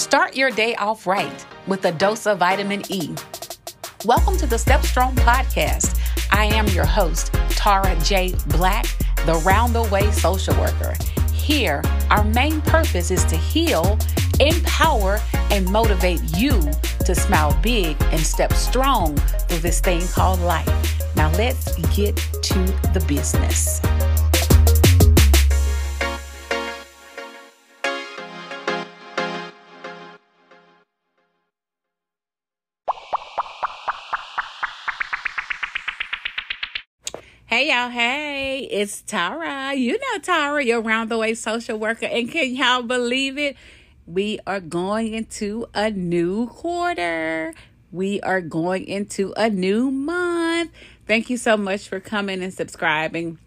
[0.00, 3.14] Start your day off right with a dose of vitamin E.
[4.06, 6.00] Welcome to the Step Strong podcast.
[6.32, 8.34] I am your host, Tara J.
[8.46, 8.86] Black,
[9.26, 10.94] the round the way social worker.
[11.34, 13.98] Here, our main purpose is to heal,
[14.40, 15.20] empower,
[15.50, 16.58] and motivate you
[17.04, 21.14] to smile big and step strong through this thing called life.
[21.14, 22.58] Now, let's get to
[22.94, 23.82] the business.
[37.60, 39.74] Hey y'all, hey, it's Tara.
[39.74, 42.06] You know Tara, your round the way social worker.
[42.06, 43.54] And can y'all believe it?
[44.06, 47.52] We are going into a new quarter.
[47.92, 50.70] We are going into a new month.
[51.06, 53.38] Thank you so much for coming and subscribing.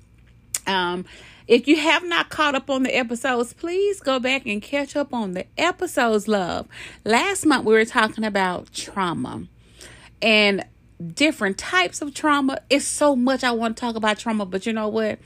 [0.68, 1.06] Um,
[1.48, 5.12] if you have not caught up on the episodes, please go back and catch up
[5.12, 6.68] on the episodes, love.
[7.04, 9.48] Last month we were talking about trauma.
[10.22, 10.64] And
[11.10, 12.60] different types of trauma.
[12.70, 15.20] It's so much I want to talk about trauma, but you know what?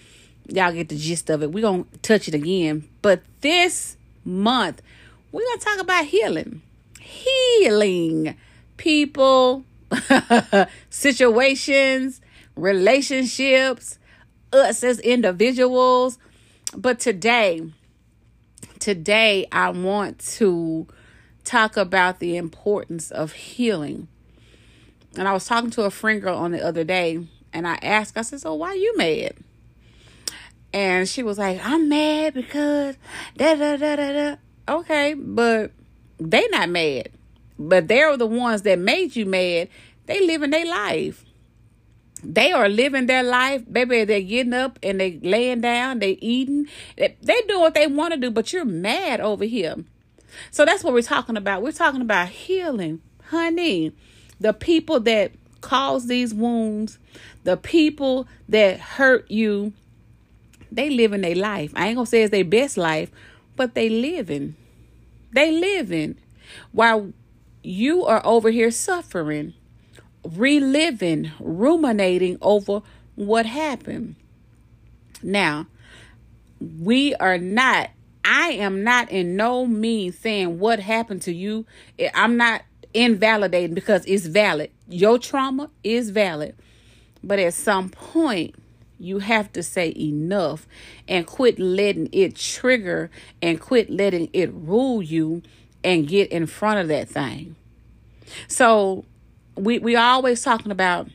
[0.47, 1.51] Y'all get the gist of it.
[1.51, 2.87] We're going to touch it again.
[3.01, 4.81] But this month,
[5.31, 6.61] we're going to talk about healing.
[6.99, 8.35] Healing
[8.77, 9.63] people,
[10.89, 12.21] situations,
[12.55, 13.99] relationships,
[14.53, 16.17] us as individuals.
[16.75, 17.69] But today,
[18.79, 20.87] today, I want to
[21.43, 24.07] talk about the importance of healing
[25.17, 28.17] and I was talking to a friend girl on the other day, and I asked,
[28.17, 29.33] I said, So why you mad?
[30.73, 32.97] And she was like, I'm mad because
[33.35, 34.35] da da da da da.
[34.69, 35.71] Okay, but
[36.19, 37.09] they not mad.
[37.57, 39.69] But they're the ones that made you mad.
[40.05, 41.25] They living their life.
[42.23, 44.03] They are living their life, baby.
[44.03, 46.67] They're getting up and they laying down, they eating.
[46.97, 49.75] They, they do what they want to do, but you're mad over here.
[50.51, 51.61] So that's what we're talking about.
[51.61, 53.93] We're talking about healing, honey
[54.39, 55.31] the people that
[55.61, 56.99] cause these wounds,
[57.43, 59.73] the people that hurt you,
[60.71, 61.71] they living their life.
[61.75, 63.11] I ain't gonna say it's their best life,
[63.55, 64.55] but they living.
[65.33, 66.17] They living.
[66.71, 67.13] While
[67.63, 69.53] you are over here suffering,
[70.23, 72.81] reliving, ruminating over
[73.15, 74.15] what happened.
[75.23, 75.67] Now,
[76.59, 77.89] we are not,
[78.23, 81.65] I am not in no means saying what happened to you.
[82.13, 82.61] I'm not
[82.93, 84.71] invalidating because it's valid.
[84.87, 86.55] Your trauma is valid.
[87.23, 88.55] But at some point,
[88.99, 90.67] you have to say enough
[91.07, 93.11] and quit letting it trigger
[93.41, 95.43] and quit letting it rule you
[95.83, 97.55] and get in front of that thing.
[98.47, 99.05] So
[99.55, 101.09] we we always talking about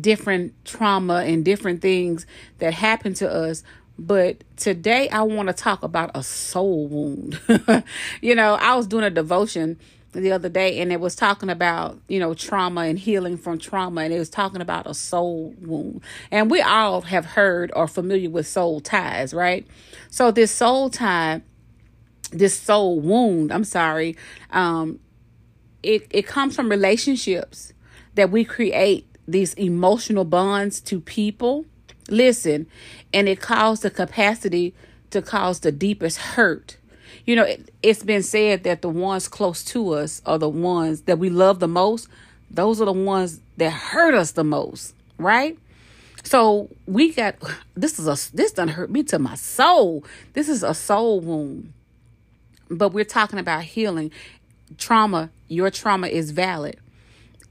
[0.00, 2.26] different trauma and different things
[2.58, 3.62] that happen to us,
[3.98, 7.40] but today I want to talk about a soul wound.
[8.20, 9.78] you know, I was doing a devotion
[10.14, 14.02] the other day and it was talking about you know trauma and healing from trauma
[14.02, 16.00] and it was talking about a soul wound.
[16.30, 19.66] And we all have heard or familiar with soul ties right?
[20.10, 21.42] So this soul tie
[22.32, 24.16] this soul wound i'm sorry
[24.50, 24.98] um
[25.84, 27.72] it it comes from relationships
[28.14, 31.66] that we create these emotional bonds to people.
[32.08, 32.66] Listen
[33.12, 34.74] and it caused the capacity
[35.10, 36.76] to cause the deepest hurt
[37.26, 41.02] you know, it, it's been said that the ones close to us are the ones
[41.02, 42.08] that we love the most.
[42.50, 45.58] Those are the ones that hurt us the most, right?
[46.22, 47.36] So we got
[47.74, 50.04] this is a this done hurt me to my soul.
[50.32, 51.72] This is a soul wound.
[52.70, 54.10] But we're talking about healing.
[54.78, 56.78] Trauma, your trauma is valid.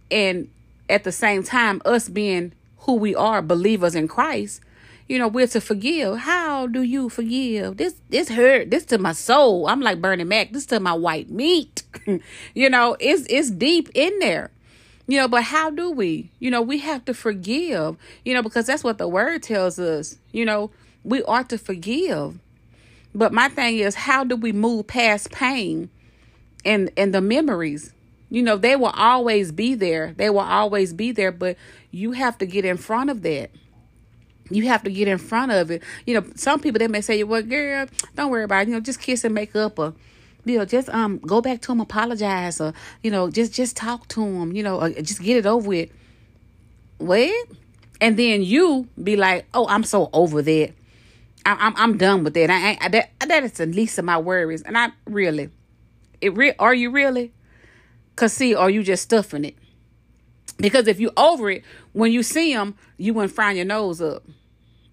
[0.09, 0.49] And
[0.89, 4.61] at the same time, us being who we are, believers in Christ,
[5.07, 6.19] you know, we're to forgive.
[6.19, 7.77] How do you forgive?
[7.77, 8.71] This this hurt.
[8.71, 9.67] This to my soul.
[9.67, 10.53] I'm like Bernie Mac.
[10.53, 11.83] This to my white meat.
[12.53, 14.51] you know, it's it's deep in there.
[15.07, 16.31] You know, but how do we?
[16.39, 17.97] You know, we have to forgive.
[18.23, 20.17] You know, because that's what the word tells us.
[20.31, 20.71] You know,
[21.03, 22.39] we ought to forgive.
[23.13, 25.89] But my thing is, how do we move past pain
[26.63, 27.93] and and the memories?
[28.29, 30.13] You know, they will always be there.
[30.17, 31.57] They will always be there, but
[31.91, 33.51] you have to get in front of that
[34.55, 35.83] you have to get in front of it.
[36.05, 38.67] You know, some people they may say, "Well, girl, don't worry about it.
[38.69, 39.93] You know, just kiss and make up, or
[40.45, 44.07] you know, just um go back to him, apologize, or you know, just just talk
[44.09, 44.53] to him.
[44.53, 45.89] You know, just get it over with."
[46.97, 47.47] What?
[47.99, 50.73] And then you be like, "Oh, I'm so over that.
[51.45, 52.49] I, I'm I'm done with that.
[52.49, 55.49] I, I that that is the least of my worries." And I really,
[56.21, 57.31] it re- are you really?
[58.15, 59.55] Cause see, are you just stuffing it?
[60.57, 61.63] Because if you over it,
[61.93, 64.23] when you see them, you wouldn't frown your nose up.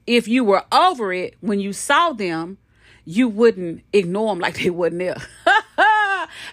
[0.06, 2.58] If you were over it, when you saw them,
[3.04, 5.16] you wouldn't ignore them like they wasn't there.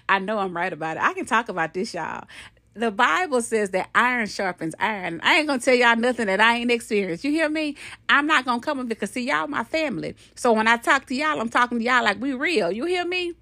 [0.09, 1.03] I know I'm right about it.
[1.03, 2.25] I can talk about this, y'all.
[2.73, 5.19] The Bible says that iron sharpens iron.
[5.23, 7.23] I ain't gonna tell y'all nothing that I ain't experienced.
[7.23, 7.75] You hear me?
[8.07, 10.15] I'm not gonna come up because see y'all my family.
[10.35, 12.71] So when I talk to y'all, I'm talking to y'all like we real.
[12.71, 13.33] You hear me?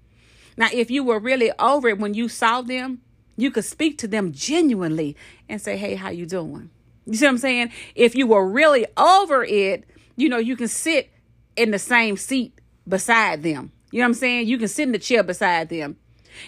[0.56, 3.02] Now, if you were really over it when you saw them,
[3.36, 5.16] you could speak to them genuinely
[5.50, 6.70] and say, "Hey, how you doing?"
[7.04, 7.72] You see what I'm saying?
[7.94, 9.84] If you were really over it,
[10.16, 11.10] you know, you can sit
[11.56, 12.58] in the same seat
[12.88, 13.72] beside them.
[13.90, 14.48] You know what I'm saying?
[14.48, 15.96] You can sit in the chair beside them.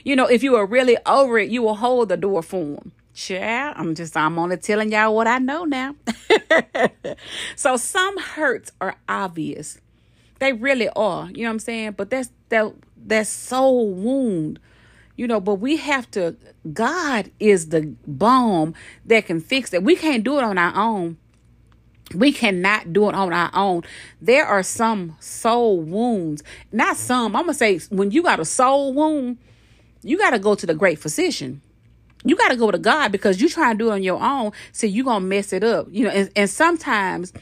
[0.04, 2.92] You know, if you are really over it, you will hold the door for them.
[3.28, 5.96] Yeah, I'm just, I'm only telling y'all what I know now.
[7.56, 9.78] so some hurts are obvious.
[10.38, 11.28] They really are.
[11.30, 11.92] You know what I'm saying?
[11.92, 12.72] But that's that
[13.06, 14.60] that soul wound.
[15.16, 16.36] You know, but we have to
[16.72, 18.74] God is the balm
[19.04, 19.82] that can fix it.
[19.82, 21.18] We can't do it on our own.
[22.14, 23.82] We cannot do it on our own.
[24.20, 26.42] There are some soul wounds.
[26.72, 27.36] Not some.
[27.36, 29.38] I'm going to say when you got a soul wound,
[30.02, 31.60] you got to go to the great physician.
[32.24, 34.52] You got to go to God because you try to do it on your own.
[34.72, 35.88] So you're going to mess it up.
[35.90, 37.32] You know, and, and sometimes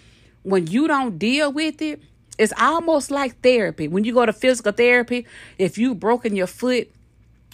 [0.43, 2.03] when you don't deal with it,
[2.39, 3.89] it's almost like therapy.
[3.89, 5.27] When you go to physical therapy,
[5.59, 6.91] if you've broken your foot,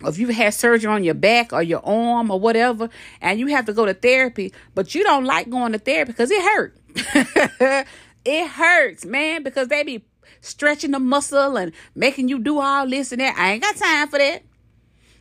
[0.04, 2.88] if you've had surgery on your back or your arm or whatever,
[3.20, 6.30] and you have to go to therapy, but you don't like going to therapy because
[6.30, 6.76] it hurt.
[8.24, 10.04] it hurts, man, because they be
[10.40, 13.36] stretching the muscle and making you do all this and that.
[13.36, 14.42] I ain't got time for that.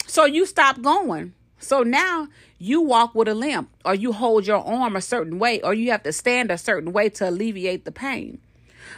[0.07, 1.33] So you stop going.
[1.59, 2.27] So now
[2.57, 5.91] you walk with a limp, or you hold your arm a certain way, or you
[5.91, 8.39] have to stand a certain way to alleviate the pain.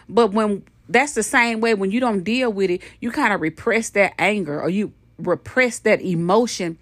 [0.08, 3.42] But when that's the same way when you don't deal with it, you kind of
[3.42, 6.78] repress that anger or you repress that emotion,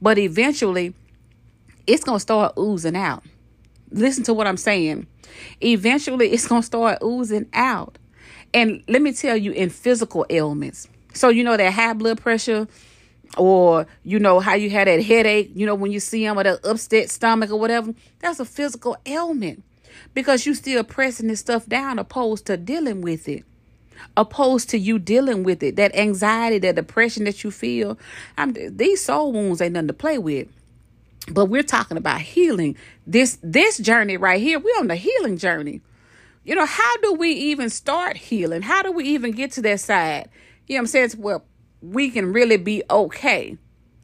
[0.00, 0.94] but eventually
[1.86, 3.22] it's going to start oozing out.
[3.90, 5.06] Listen to what I'm saying.
[5.60, 7.98] Eventually it's going to start oozing out.
[8.54, 10.88] And let me tell you, in physical ailments.
[11.14, 12.68] So, you know, that high blood pressure,
[13.36, 16.46] or you know how you had that headache you know when you see them with
[16.46, 19.62] an upset stomach or whatever that's a physical ailment
[20.14, 23.44] because you still pressing this stuff down opposed to dealing with it
[24.16, 27.98] opposed to you dealing with it that anxiety that depression that you feel
[28.36, 30.48] I'm, these soul wounds ain't nothing to play with
[31.32, 32.76] but we're talking about healing
[33.06, 35.80] this this journey right here we're on the healing journey
[36.44, 39.80] you know how do we even start healing how do we even get to that
[39.80, 40.28] side
[40.66, 41.44] you know what i'm saying It's, well
[41.82, 43.56] we can really be okay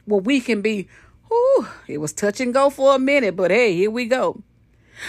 [0.05, 0.87] well we can be
[1.27, 4.43] whew, it was touch and go for a minute but hey here we go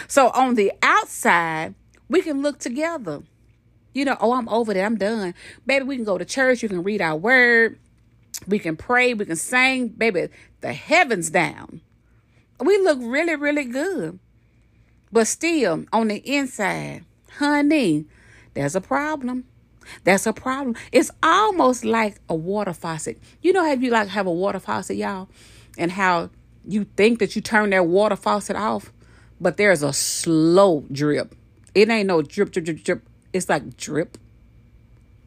[0.08, 1.74] so on the outside,
[2.08, 3.22] we can look together.
[3.92, 4.86] You know, oh, I'm over there.
[4.86, 5.34] I'm done.
[5.66, 6.62] Baby, we can go to church.
[6.62, 7.78] You can read our word.
[8.46, 9.14] We can pray.
[9.14, 9.88] We can sing.
[9.88, 10.28] Baby,
[10.60, 11.80] the heavens down.
[12.60, 14.18] We look really, really good.
[15.12, 17.04] But still, on the inside,
[17.38, 18.06] honey,
[18.54, 19.44] there's a problem.
[20.04, 20.76] That's a problem.
[20.92, 23.18] It's almost like a water faucet.
[23.42, 25.28] You know how you like have a water faucet, y'all,
[25.76, 26.30] and how
[26.66, 28.92] you think that you turn that water faucet off,
[29.40, 31.34] but there's a slow drip.
[31.74, 33.08] It ain't no drip, drip, drip, drip.
[33.32, 34.16] It's like drip,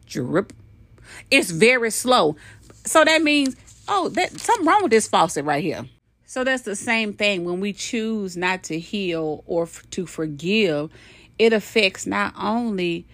[0.06, 0.52] drip.
[1.30, 2.36] It's very slow.
[2.84, 5.86] So that means, oh, that something wrong with this faucet right here.
[6.28, 10.90] So that's the same thing when we choose not to heal or f- to forgive.
[11.38, 13.06] It affects not only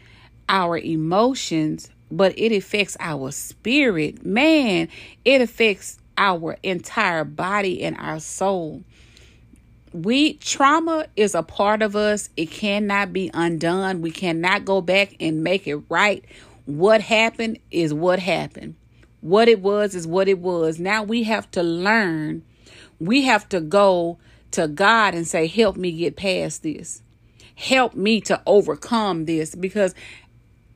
[0.49, 4.27] our emotions, but it affects our spirit.
[4.27, 4.89] Man,
[5.25, 8.83] it affects our entire body and our soul
[9.93, 12.29] we trauma is a part of us.
[12.37, 14.03] It cannot be undone.
[14.03, 16.25] We cannot go back and make it right.
[16.67, 18.75] What happened is what happened.
[19.21, 20.81] What it was is what it was.
[20.81, 22.43] Now we have to learn.
[23.07, 24.19] We have to go
[24.53, 27.03] to God and say, Help me get past this.
[27.57, 29.95] Help me to overcome this because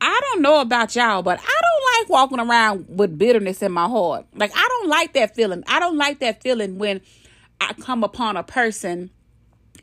[0.01, 3.87] I don't know about y'all, but I don't like walking around with bitterness in my
[3.87, 4.25] heart.
[4.33, 5.63] Like, I don't like that feeling.
[5.67, 7.01] I don't like that feeling when
[7.59, 9.09] I come upon a person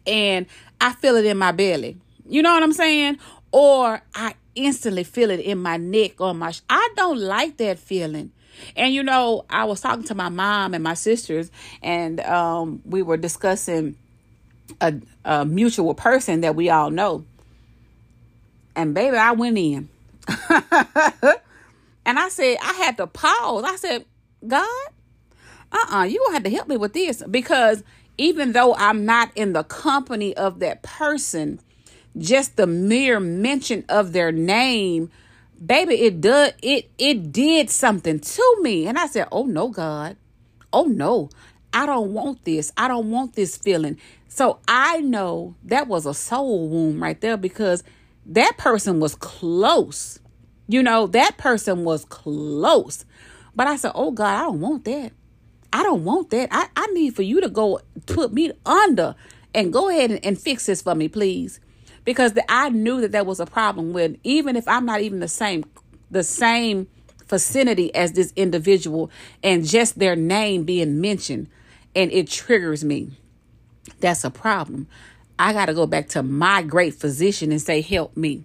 [0.06, 0.46] and
[0.80, 1.98] I feel it in my belly.
[2.28, 3.18] You know what I'm saying?
[3.52, 6.52] Or I instantly feel it in my neck or my.
[6.52, 8.32] Sh- I don't like that feeling.
[8.76, 11.50] And you know, I was talking to my mom and my sisters,
[11.82, 13.96] and um, we were discussing
[14.80, 14.94] a,
[15.24, 17.24] a mutual person that we all know.
[18.74, 19.88] And baby, I went in.
[20.48, 23.64] and I said, I had to pause.
[23.64, 24.04] I said,
[24.46, 24.88] God,
[25.72, 27.82] uh-uh, you gonna have to help me with this because
[28.18, 31.60] even though I'm not in the company of that person,
[32.18, 35.10] just the mere mention of their name,
[35.64, 38.86] baby, it did it it did something to me.
[38.86, 40.16] And I said, "Oh no, God.
[40.72, 41.30] Oh no.
[41.72, 42.72] I don't want this.
[42.76, 43.98] I don't want this feeling."
[44.28, 47.82] So I know that was a soul wound right there because
[48.26, 50.18] that person was close.
[50.68, 53.04] You know, that person was close.
[53.54, 55.12] But I said, "Oh God, I don't want that."
[55.72, 56.48] I don't want that.
[56.52, 59.14] I, I need for you to go put me under
[59.54, 61.60] and go ahead and, and fix this for me, please.
[62.06, 65.20] Because the, I knew that there was a problem with even if I'm not even
[65.20, 65.64] the same
[66.10, 66.88] the same
[67.28, 69.10] vicinity as this individual
[69.42, 71.48] and just their name being mentioned
[71.94, 73.10] and it triggers me.
[74.00, 74.86] That's a problem.
[75.38, 78.44] I got to go back to my great physician and say, Help me.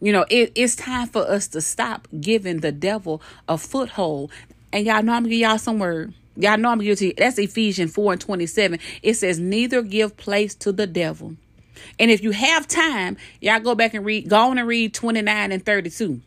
[0.00, 4.30] You know, it, it's time for us to stop giving the devil a foothold.
[4.72, 6.12] And y'all know I'm gonna give y'all some word.
[6.36, 7.14] Y'all know I'm gonna give to you.
[7.16, 8.78] That's Ephesians 4 and 27.
[9.02, 11.36] It says, Neither give place to the devil.
[11.98, 15.52] And if you have time, y'all go back and read, go on and read 29
[15.52, 16.20] and 32.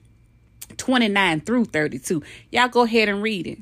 [0.77, 2.23] 29 through 32.
[2.51, 3.59] Y'all go ahead and read it.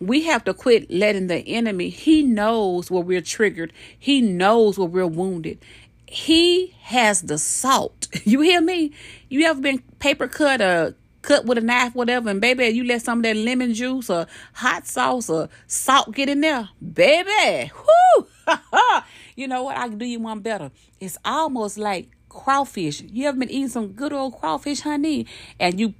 [0.00, 4.88] We have to quit letting the enemy, he knows where we're triggered, he knows where
[4.88, 5.58] we're wounded.
[6.06, 8.08] He has the salt.
[8.24, 8.92] You hear me?
[9.30, 13.02] You ever been paper cut or cut with a knife, whatever, and baby, you let
[13.02, 17.72] some of that lemon juice or hot sauce or salt get in there, baby.
[17.74, 18.26] Whoo!
[19.36, 19.76] you know what?
[19.76, 20.70] I can do you one better.
[21.00, 23.02] It's almost like crawfish.
[23.02, 25.26] You ever been eating some good old crawfish, honey,
[25.60, 25.94] and you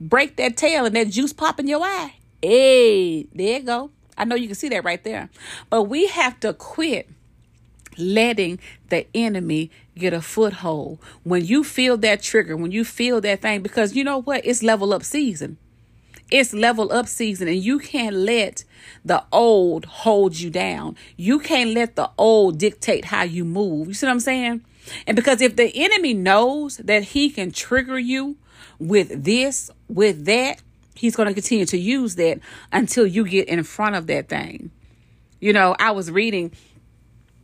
[0.00, 2.14] break that tail and that juice pop in your eye.
[2.42, 3.90] Hey, there you go.
[4.16, 5.30] I know you can see that right there.
[5.68, 7.08] But we have to quit
[7.96, 8.58] letting
[8.88, 10.98] the enemy get a foothold.
[11.22, 14.44] When you feel that trigger, when you feel that thing, because you know what?
[14.44, 15.58] It's level up season.
[16.30, 18.64] It's level up season, and you can't let
[19.04, 20.96] the old hold you down.
[21.16, 23.88] You can't let the old dictate how you move.
[23.88, 24.64] You see what I'm saying?
[25.06, 28.36] And because if the enemy knows that he can trigger you
[28.78, 30.62] with this, with that,
[30.94, 32.40] he's going to continue to use that
[32.72, 34.70] until you get in front of that thing.
[35.40, 36.52] You know, I was reading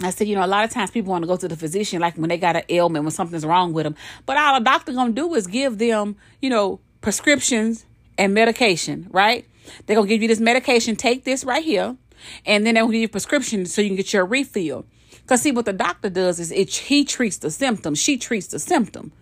[0.03, 2.01] I said, you know, a lot of times people want to go to the physician
[2.01, 3.97] like when they got an ailment, when something's wrong with them.
[4.27, 7.87] But all a doctor gonna do is give them, you know, prescriptions
[8.19, 9.47] and medication, right?
[9.85, 11.97] They're gonna give you this medication, take this right here,
[12.45, 14.87] and then they'll give you a prescription so you can get your refill.
[15.27, 18.59] Cause see what the doctor does is it he treats the symptom, she treats the
[18.59, 19.13] symptom.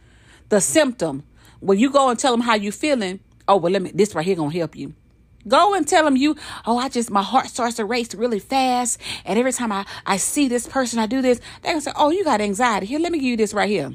[0.51, 1.25] The symptom
[1.61, 4.25] when you go and tell them how you feeling, oh well, let me this right
[4.25, 4.95] here gonna help you.
[5.47, 6.37] Go and tell them you,
[6.67, 10.19] oh, I just my heart starts to race really fast, and every time I I
[10.19, 11.41] see this person, I do this.
[11.63, 12.87] They're gonna say, oh, you got anxiety.
[12.87, 13.93] Here, let me give you this right here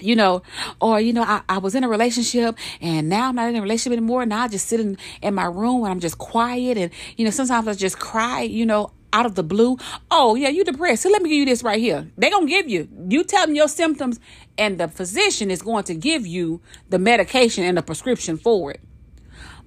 [0.00, 0.42] you know,
[0.80, 3.62] or you know, I, I was in a relationship and now I'm not in a
[3.62, 4.26] relationship anymore.
[4.26, 7.30] Now I just sit in, in my room and I'm just quiet and you know,
[7.30, 9.78] sometimes I just cry, you know, out of the blue.
[10.10, 11.02] Oh yeah, you depressed.
[11.02, 12.08] So let me give you this right here.
[12.16, 12.88] They gonna give you.
[13.08, 14.20] You tell them your symptoms
[14.56, 18.80] and the physician is going to give you the medication and the prescription for it.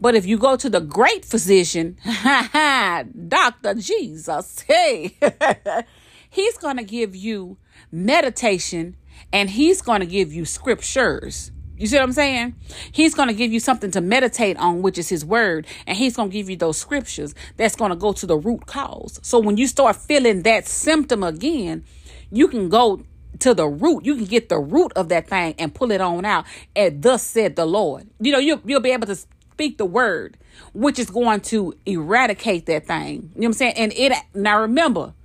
[0.01, 1.97] But if you go to the great physician,
[3.27, 3.75] Dr.
[3.75, 5.15] Jesus, hey,
[6.29, 7.57] he's going to give you
[7.91, 8.97] meditation
[9.33, 11.51] and he's going to give you scriptures.
[11.77, 12.55] You see what I'm saying?
[12.91, 15.65] He's going to give you something to meditate on, which is his word.
[15.87, 18.67] And he's going to give you those scriptures that's going to go to the root
[18.67, 19.19] cause.
[19.23, 21.83] So when you start feeling that symptom again,
[22.31, 23.03] you can go
[23.39, 24.05] to the root.
[24.05, 26.45] You can get the root of that thing and pull it on out.
[26.75, 28.07] And thus said the Lord.
[28.19, 30.37] You know, you'll, you'll be able to speak the word,
[30.73, 33.15] which is going to eradicate that thing.
[33.15, 33.73] You know what I'm saying?
[33.77, 35.15] And it, now remember,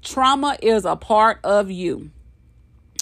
[0.00, 2.12] trauma is a part of you.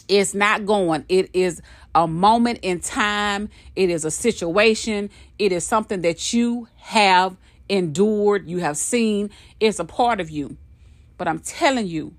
[0.08, 1.04] It's not going.
[1.08, 1.62] It is
[1.94, 3.48] a moment in time.
[3.76, 5.10] It is a situation.
[5.38, 7.36] It is something that you have
[7.68, 9.30] endured, you have seen.
[9.60, 10.56] It's a part of you.
[11.16, 12.14] But I'm telling you,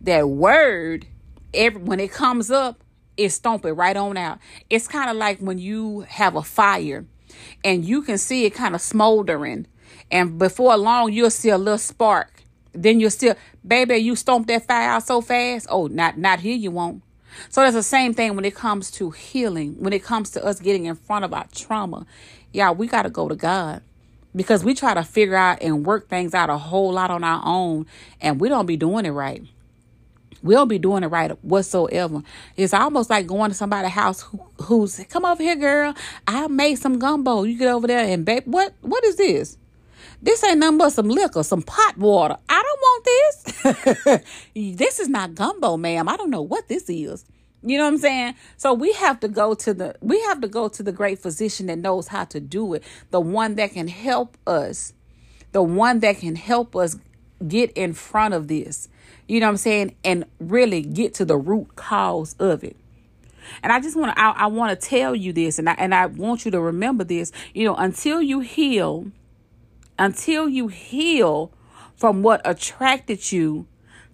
[0.00, 1.06] that word
[1.52, 2.82] every when it comes up,
[3.16, 4.38] it stomp it right on out.
[4.70, 7.04] It's kind of like when you have a fire
[7.64, 9.66] and you can see it kind of smoldering.
[10.10, 12.44] And before long, you'll see a little spark.
[12.72, 13.34] Then you'll still,
[13.66, 15.66] baby, you stomp that fire out so fast.
[15.68, 17.02] Oh, not not here you won't.
[17.48, 20.60] So that's the same thing when it comes to healing, when it comes to us
[20.60, 22.06] getting in front of our trauma.
[22.52, 23.82] Yeah, we got to go to God
[24.34, 27.42] because we try to figure out and work things out a whole lot on our
[27.44, 27.86] own
[28.20, 29.42] and we don't be doing it right.
[30.42, 32.22] We don't be doing it right whatsoever.
[32.56, 35.94] It's almost like going to somebody's house who, who's come over here, girl.
[36.26, 37.42] I made some gumbo.
[37.42, 39.58] You get over there and babe, what what is this?
[40.20, 42.36] This ain't nothing but some liquor, some pot water.
[42.48, 44.20] I don't want this.
[44.76, 46.08] this is not gumbo, ma'am.
[46.08, 47.24] I don't know what this is.
[47.62, 48.34] You know what I'm saying?
[48.56, 51.66] So we have to go to the we have to go to the great physician
[51.66, 54.92] that knows how to do it, the one that can help us,
[55.52, 56.96] the one that can help us
[57.46, 58.88] get in front of this.
[59.26, 59.96] You know what I'm saying?
[60.04, 62.76] And really get to the root cause of it.
[63.62, 65.94] And I just want to I, I want to tell you this and I and
[65.94, 69.10] I want you to remember this, you know, until you heal
[69.98, 71.52] until you heal
[71.96, 73.66] from what attracted you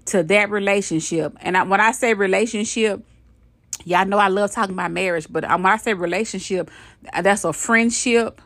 [0.07, 1.37] to that relationship.
[1.41, 3.05] And I, when I say relationship,
[3.85, 6.71] y'all know I love talking about marriage, but um, when I say relationship,
[7.23, 8.41] that's a friendship,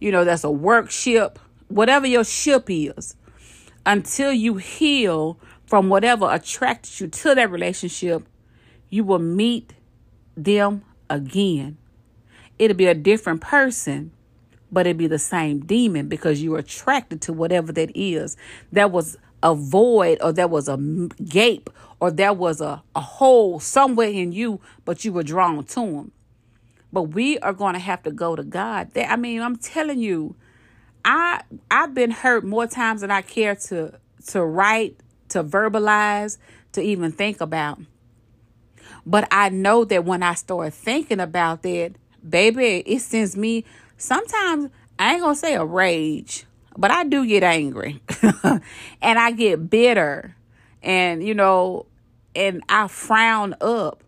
[0.00, 3.14] you know, that's a workship, whatever your ship is.
[3.86, 8.26] until you heal from whatever attracted you to that relationship,
[8.90, 9.74] you will meet
[10.36, 11.78] them again.
[12.58, 14.12] It'll be a different person,
[14.72, 18.36] but it'll be the same demon because you're attracted to whatever that is.
[18.72, 20.78] That was a void, or there was a
[21.24, 21.68] gape,
[22.00, 26.12] or there was a, a hole somewhere in you, but you were drawn to him.
[26.92, 28.96] But we are going to have to go to God.
[28.96, 30.34] I mean, I'm telling you,
[31.04, 33.98] I I've been hurt more times than I care to
[34.28, 34.96] to write,
[35.30, 36.38] to verbalize,
[36.72, 37.80] to even think about.
[39.04, 41.92] But I know that when I start thinking about that,
[42.28, 43.64] baby, it sends me
[44.02, 46.44] sometimes I ain't gonna say a rage,
[46.76, 48.02] but I do get angry
[48.42, 48.60] and
[49.18, 50.36] I get bitter
[50.82, 51.86] and you know,
[52.34, 54.02] and I frown up.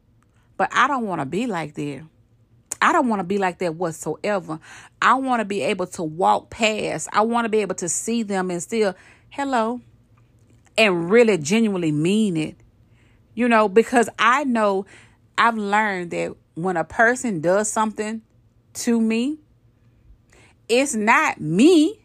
[0.57, 2.03] But I don't want to be like that.
[2.81, 4.61] I don't want to be like that whatsoever.
[5.01, 7.09] I want to be able to walk past.
[7.13, 8.95] I want to be able to see them and still,
[9.31, 9.81] hello,
[10.77, 12.57] and really genuinely mean it.
[13.35, 14.87] You know, because I know
[15.37, 18.23] I've learned that when a person does something
[18.75, 19.39] to me,
[20.69, 22.01] it's not me,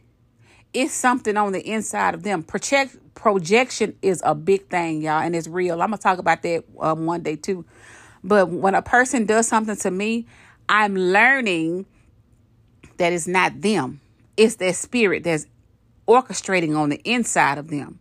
[0.74, 2.44] it's something on the inside of them.
[2.44, 5.82] Project projection is a big thing, y'all, and it's real.
[5.82, 7.66] I'm gonna talk about that um, one day too.
[8.24, 10.26] But when a person does something to me,
[10.68, 11.86] I'm learning
[12.98, 14.02] that it's not them.
[14.38, 15.48] It's their spirit that's
[16.08, 18.00] orchestrating on the inside of them.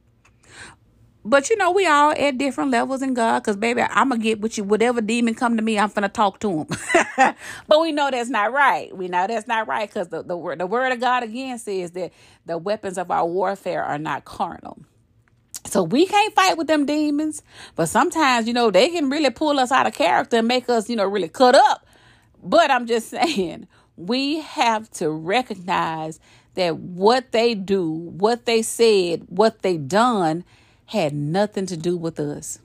[1.25, 4.41] But you know, we all at different levels in God, cause baby, I'm gonna get
[4.41, 4.65] with you.
[4.65, 6.67] Whatever demon come to me, I'm gonna talk to him.
[7.69, 8.97] but we know that's not right.
[8.97, 11.93] We know that's not right, cause the the word the word of God again says
[11.93, 12.13] that
[12.47, 14.79] the weapons of our warfare are not carnal.
[15.67, 17.43] So we can't fight with them demons,
[17.77, 20.91] but sometimes you know they can really pull us out of character and make us
[20.91, 21.87] you know really cut up.
[22.43, 26.21] But I'm just saying we have to recognize
[26.55, 30.45] that what they do, what they said, what they done
[30.89, 32.59] had nothing to do with us.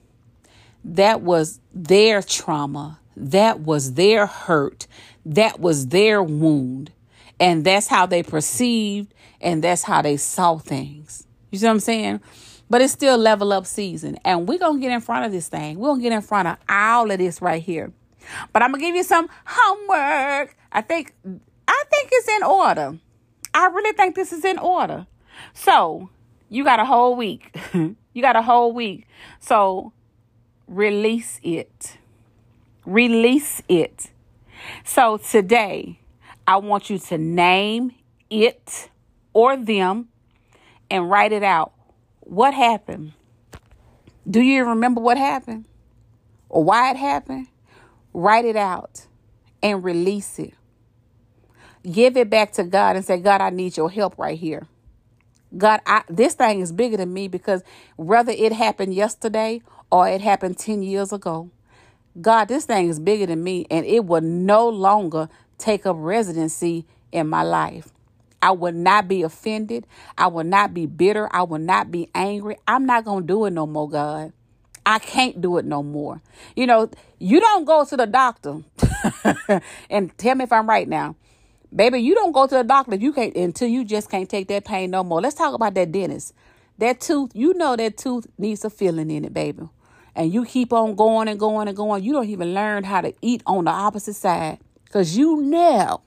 [0.82, 2.98] That was their trauma.
[3.16, 4.86] That was their hurt.
[5.24, 6.90] That was their wound.
[7.38, 11.26] And that's how they perceived and that's how they saw things.
[11.50, 12.20] You see what I'm saying?
[12.70, 14.18] But it's still level up season.
[14.24, 15.78] And we're going to get in front of this thing.
[15.78, 17.92] We're going to get in front of all of this right here.
[18.54, 20.56] But I'm going to give you some homework.
[20.72, 21.14] I think
[21.68, 22.98] I think it's in order.
[23.52, 25.06] I really think this is in order.
[25.52, 26.08] So,
[26.48, 27.54] you got a whole week.
[28.14, 29.06] You got a whole week.
[29.40, 29.92] So
[30.66, 31.98] release it.
[32.86, 34.10] Release it.
[34.84, 35.98] So today,
[36.46, 37.92] I want you to name
[38.30, 38.88] it
[39.32, 40.08] or them
[40.90, 41.72] and write it out.
[42.20, 43.12] What happened?
[44.28, 45.66] Do you even remember what happened
[46.48, 47.48] or why it happened?
[48.14, 49.06] Write it out
[49.62, 50.54] and release it.
[51.90, 54.66] Give it back to God and say, God, I need your help right here.
[55.56, 57.62] God, I, this thing is bigger than me because
[57.96, 61.50] whether it happened yesterday or it happened 10 years ago,
[62.20, 66.86] God, this thing is bigger than me and it will no longer take up residency
[67.12, 67.88] in my life.
[68.42, 69.86] I will not be offended.
[70.18, 71.28] I will not be bitter.
[71.32, 72.56] I will not be angry.
[72.68, 74.32] I'm not going to do it no more, God.
[74.84, 76.20] I can't do it no more.
[76.54, 78.62] You know, you don't go to the doctor
[79.90, 81.16] and tell me if I'm right now.
[81.74, 84.46] Baby, you don't go to the doctor if you can't until you just can't take
[84.48, 85.20] that pain no more.
[85.20, 86.32] Let's talk about that dentist.
[86.78, 89.68] That tooth, you know that tooth needs a filling in it, baby.
[90.14, 92.04] And you keep on going and going and going.
[92.04, 94.58] You don't even learn how to eat on the opposite side.
[94.92, 96.02] Cause you know,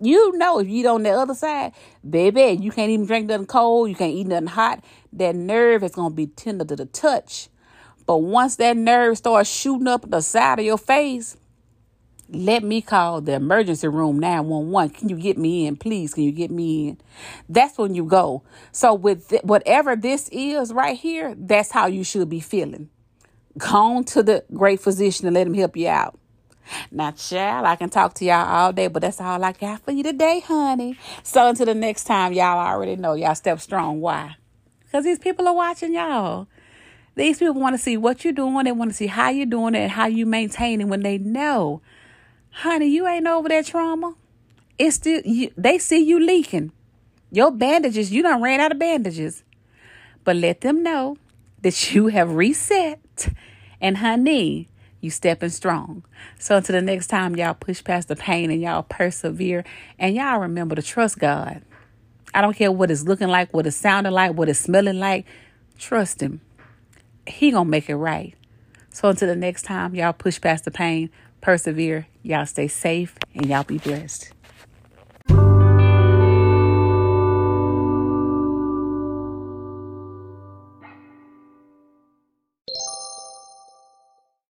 [0.00, 1.72] you know if you on the other side,
[2.08, 4.84] baby, you can't even drink nothing cold, you can't eat nothing hot.
[5.12, 7.48] That nerve is gonna be tender to the touch.
[8.06, 11.36] But once that nerve starts shooting up the side of your face,
[12.32, 14.90] let me call the emergency room 911.
[14.90, 15.76] Can you get me in?
[15.76, 17.00] Please, can you get me in?
[17.48, 18.42] That's when you go.
[18.72, 22.88] So, with th- whatever this is right here, that's how you should be feeling.
[23.58, 26.18] Go on to the great physician and let him help you out.
[26.92, 29.90] Now, child, I can talk to y'all all day, but that's all I got for
[29.90, 30.96] you today, honey.
[31.24, 34.00] So, until the next time, y'all already know y'all step strong.
[34.00, 34.36] Why?
[34.84, 36.46] Because these people are watching y'all.
[37.16, 38.64] These people want to see what you're doing.
[38.64, 41.18] They want to see how you're doing it and how you maintain it when they
[41.18, 41.82] know
[42.50, 44.14] honey, you ain't over that trauma.
[44.78, 46.72] It's still you, they see you leaking.
[47.30, 49.44] Your bandages, you done ran out of bandages.
[50.24, 51.16] But let them know
[51.62, 53.00] that you have reset.
[53.80, 54.68] And honey,
[55.00, 56.04] you stepping strong.
[56.38, 59.64] So until the next time, y'all push past the pain and y'all persevere.
[59.98, 61.62] And y'all remember to trust God.
[62.34, 65.26] I don't care what it's looking like, what it's sounding like, what it's smelling like.
[65.78, 66.40] Trust him.
[67.26, 68.34] He gonna make it right.
[68.90, 71.10] So until the next time, y'all push past the pain,
[71.40, 72.06] persevere.
[72.22, 74.32] Y'all stay safe and y'all be blessed.